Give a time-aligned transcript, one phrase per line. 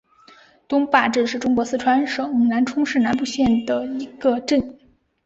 [0.67, 4.75] 东坝镇是中国四川省南充市南部县的一个镇。